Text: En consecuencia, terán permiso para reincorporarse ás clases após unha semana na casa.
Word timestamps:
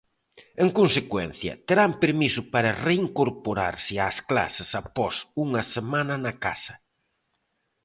En 0.63 0.69
consecuencia, 0.79 1.53
terán 1.67 1.91
permiso 2.03 2.41
para 2.53 2.77
reincorporarse 2.87 3.93
ás 4.07 4.17
clases 4.29 4.69
após 4.81 5.15
unha 5.43 5.61
semana 5.75 6.15
na 6.25 6.33
casa. 6.45 6.75